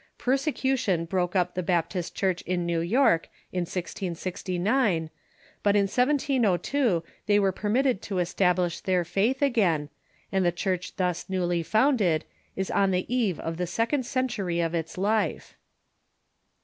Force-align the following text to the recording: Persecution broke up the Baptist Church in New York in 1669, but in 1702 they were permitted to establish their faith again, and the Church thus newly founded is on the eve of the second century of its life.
Persecution 0.17 1.05
broke 1.05 1.35
up 1.35 1.53
the 1.53 1.61
Baptist 1.61 2.15
Church 2.15 2.41
in 2.41 2.65
New 2.65 2.79
York 2.81 3.29
in 3.51 3.67
1669, 3.69 5.11
but 5.61 5.75
in 5.75 5.83
1702 5.83 7.03
they 7.27 7.37
were 7.39 7.51
permitted 7.51 8.01
to 8.01 8.17
establish 8.17 8.79
their 8.79 9.05
faith 9.05 9.43
again, 9.43 9.89
and 10.31 10.43
the 10.43 10.51
Church 10.51 10.95
thus 10.95 11.29
newly 11.29 11.61
founded 11.61 12.25
is 12.55 12.71
on 12.71 12.89
the 12.89 13.05
eve 13.15 13.39
of 13.41 13.57
the 13.57 13.67
second 13.67 14.03
century 14.07 14.59
of 14.59 14.73
its 14.73 14.97
life. 14.97 15.55